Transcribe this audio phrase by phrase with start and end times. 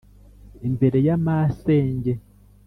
[0.67, 2.13] imbere y'amasenge: